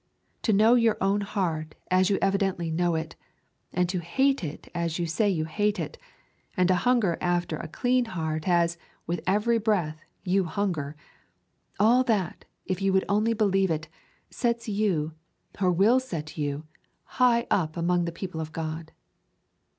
To 0.41 0.51
know 0.51 0.73
your 0.73 0.97
own 0.99 1.21
heart 1.21 1.75
as 1.91 2.09
you 2.09 2.17
evidently 2.23 2.71
know 2.71 2.95
it, 2.95 3.15
and 3.71 3.87
to 3.89 3.99
hate 3.99 4.43
it 4.43 4.67
as 4.73 4.97
you 4.97 5.05
say 5.05 5.29
you 5.29 5.45
hate 5.45 5.79
it, 5.79 5.95
and 6.57 6.67
to 6.69 6.73
hunger 6.73 7.19
after 7.21 7.57
a 7.57 7.67
clean 7.67 8.05
heart 8.05 8.47
as, 8.49 8.79
with 9.05 9.21
every 9.27 9.59
breath, 9.59 10.01
you 10.23 10.45
hunger, 10.45 10.95
all 11.79 12.03
that, 12.05 12.45
if 12.65 12.81
you 12.81 12.91
would 12.93 13.05
only 13.07 13.33
believe 13.35 13.69
it, 13.69 13.89
sets 14.31 14.67
you, 14.67 15.13
or 15.61 15.71
will 15.71 15.97
yet 15.97 16.01
set 16.07 16.35
you, 16.35 16.63
high 17.03 17.45
up 17.51 17.77
among 17.77 18.05
the 18.05 18.11
people 18.11 18.41
of 18.41 18.51
God. 18.51 18.93